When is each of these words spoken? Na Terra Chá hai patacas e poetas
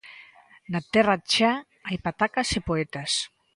Na 0.71 0.81
Terra 0.93 1.15
Chá 1.31 1.51
hai 1.87 1.97
patacas 2.05 2.49
e 2.57 2.59
poetas 2.67 3.11